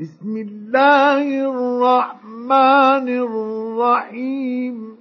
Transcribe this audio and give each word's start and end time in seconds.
بسم 0.00 0.36
الله 0.36 1.24
الرحمن 1.50 3.08
الرحيم. 3.08 4.96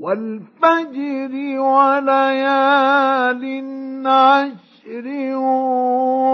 والفجر 0.00 1.32
وليال 1.58 3.44
عشر 4.06 5.06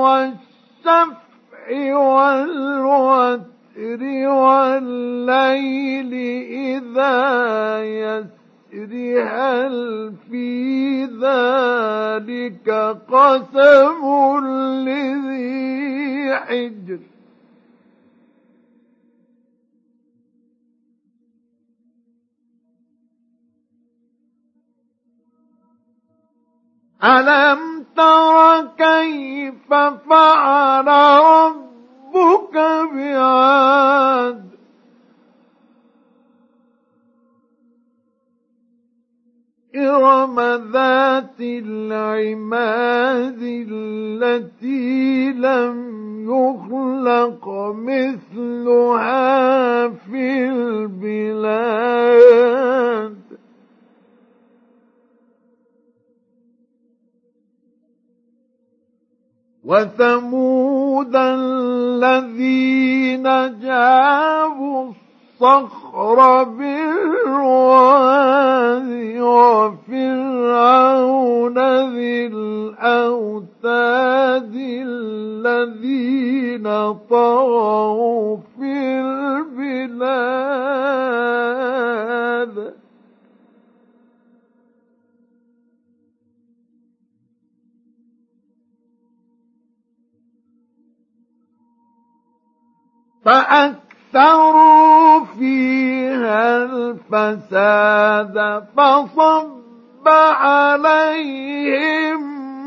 والشفع 0.05 1.17
والوتر 1.97 3.49
والليل 4.29 6.15
إذا 6.53 7.15
يسر. 7.85 8.44
هل 8.75 10.15
في 10.31 11.05
ذلك 11.05 12.71
قسم 13.09 14.03
لذي 14.85 16.35
حجر؟ 16.35 16.99
ألم 27.05 27.85
تر 27.97 28.67
كيف 28.79 29.75
فعل 30.09 30.87
ربك 30.87 31.64
إرم 40.05 40.41
ذات 40.73 41.41
العماد 41.41 43.39
التي 43.71 45.33
لم 45.33 45.77
يخلق 46.29 47.49
مثلها 47.75 49.19
في 49.89 50.49
البلاد. 50.49 51.75
وثمود 59.65 61.17
الذين 61.17 62.43
جابوا 63.61 64.93
الصخر 65.41 66.45
بالوادي 66.45 67.35
وفرعون 69.89 71.59
ذي 71.95 72.27
الأوتاد 72.27 73.75
الذين 74.87 76.67
طغوا 77.11 78.37
في 78.37 79.01
البلاد. 79.01 80.45
فأكثروا 93.25 95.25
فيها 95.39 95.94
الفساد 97.13 98.37
فصب 98.77 100.07
عليهم 100.39 102.25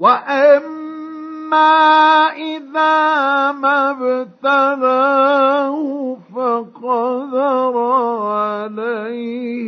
وأما 0.00 1.60
إذا 2.32 3.52
ما 3.52 3.90
ابتلاه 3.90 5.76
فقدر 6.34 7.78
عليه 8.32 9.60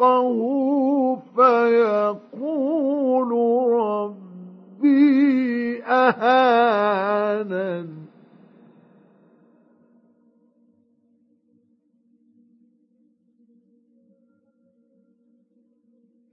رزقه 0.00 1.22
فيقول 1.36 3.30
ربي 3.72 5.82
أهانن 5.84 7.88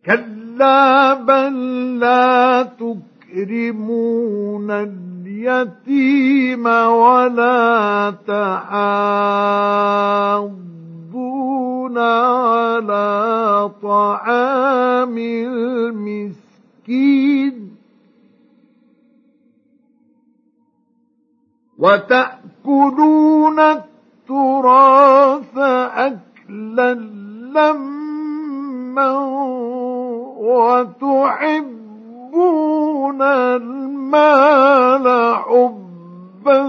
كلا 0.05 0.46
بل 1.13 1.99
لا 1.99 2.63
تكرمون 2.63 4.71
اليتيم 4.71 6.65
ولا 6.65 8.13
تحاضون 8.27 9.57
على 11.97 13.71
طعام 13.83 15.17
المسكين 15.17 16.37
وتأكلون 21.77 23.59
التراث 23.59 25.57
أكلا 25.57 26.93
لما 27.53 29.07
وتحبون 30.47 31.71
المال 33.21 35.05
حبا 35.35 36.59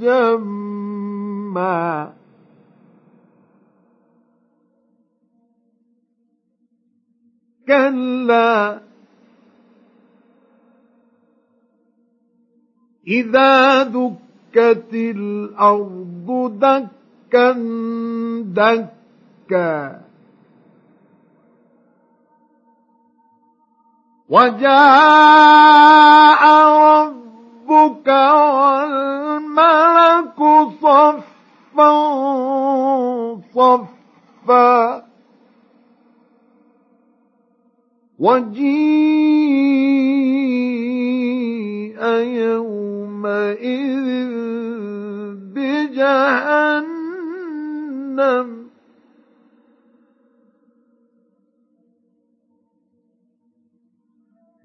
جما. 0.00 2.12
كلا. 7.68 8.80
إذا 13.08 13.82
دكت 13.82 14.94
الأرض 14.94 16.58
دكا 16.58 17.52
دكا. 18.42 20.11
وجاء 24.28 25.82
ربك 26.78 28.08
والملك 28.54 30.38
صفا 30.82 31.92
صفا 33.54 35.02
وجيء 40.62 42.00
يومئذ 42.42 44.06
بجهنم 48.22 48.61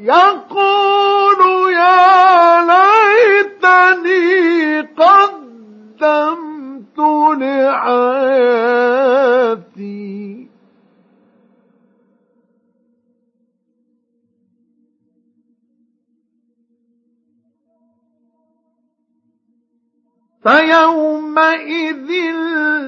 فيومئذ 20.44 22.10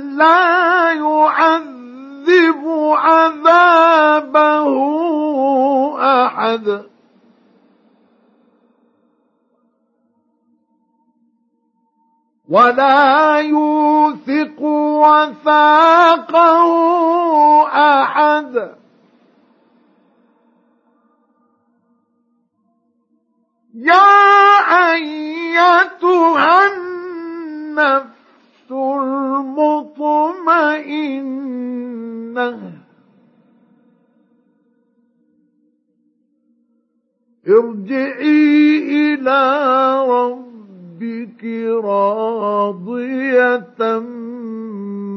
لا 0.03 0.93
يعذب 0.93 2.63
عذابه 2.93 4.67
أحد. 6.25 6.85
ولا 12.49 13.37
يوثق 13.37 14.63
وثاقه 15.03 16.67
أحد. 17.69 18.77
يا 23.75 24.93
أيتها 24.93 26.96
النفس 27.79 28.73
المطمئنة. 28.73 29.77
ارجعي 37.49 38.79
إلى 39.15 39.41
ربك 40.09 41.45
راضية 41.85 43.79